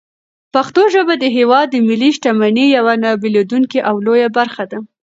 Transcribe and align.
پښتو 0.53 0.81
ژبه 0.93 1.13
د 1.19 1.25
هېواد 1.37 1.67
د 1.71 1.75
ملي 1.87 2.09
شتمنۍ 2.17 2.67
یوه 2.77 2.93
نه 3.03 3.09
بېلېدونکې 3.21 3.79
او 3.89 3.95
لویه 4.05 4.29
برخه 4.37 4.63
ده. 4.71 4.79